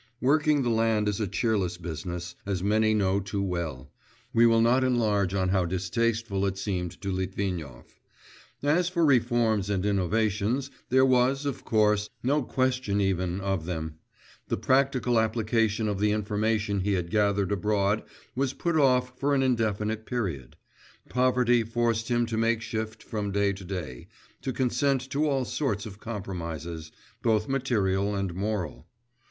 Working 0.19 0.63
the 0.63 0.71
land 0.71 1.07
is 1.07 1.19
a 1.19 1.27
cheerless 1.27 1.77
business, 1.77 2.33
as 2.43 2.63
many 2.63 2.95
know 2.95 3.19
too 3.19 3.43
well; 3.43 3.91
we 4.33 4.47
will 4.47 4.59
not 4.59 4.83
enlarge 4.83 5.35
on 5.35 5.49
how 5.49 5.63
distasteful 5.63 6.43
it 6.47 6.57
seemed 6.57 6.99
to 7.03 7.11
Litvinov. 7.11 7.99
As 8.63 8.89
for 8.89 9.05
reforms 9.05 9.69
and 9.69 9.85
innovations, 9.85 10.71
there 10.89 11.05
was, 11.05 11.45
of 11.45 11.63
course, 11.63 12.09
no 12.23 12.41
question 12.41 12.99
even 12.99 13.39
of 13.41 13.67
them; 13.67 13.99
the 14.47 14.57
practical 14.57 15.19
application 15.19 15.87
of 15.87 15.99
the 15.99 16.11
information 16.11 16.79
he 16.79 16.93
had 16.93 17.11
gathered 17.11 17.51
abroad 17.51 18.01
was 18.35 18.53
put 18.53 18.75
off 18.77 19.19
for 19.19 19.35
an 19.35 19.43
indefinite 19.43 20.07
period; 20.07 20.55
poverty 21.09 21.61
forced 21.61 22.09
him 22.09 22.25
to 22.25 22.37
make 22.37 22.63
shift 22.63 23.03
from 23.03 23.31
day 23.31 23.53
to 23.53 23.63
day, 23.63 24.07
to 24.41 24.51
consent 24.51 25.11
to 25.11 25.27
all 25.29 25.45
sorts 25.45 25.85
of 25.85 25.99
compromises 25.99 26.91
both 27.21 27.47
material 27.47 28.15
and 28.15 28.33
moral. 28.33 28.87